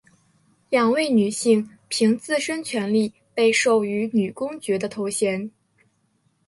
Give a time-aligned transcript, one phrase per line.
[0.71, 5.51] 两位女性凭自身权利被授予女公爵的头衔。